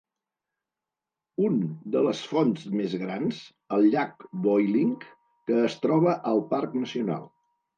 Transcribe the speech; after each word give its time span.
Un 1.47 1.59
de 1.95 2.01
les 2.07 2.21
fonts 2.31 2.65
més 2.79 2.95
grans, 3.03 3.43
el 3.77 3.85
Llac 3.97 4.27
Boiling, 4.47 4.97
que 5.51 5.63
es 5.69 5.77
troba 5.85 6.17
al 6.33 6.43
parc 6.57 6.79
nacional. 6.83 7.31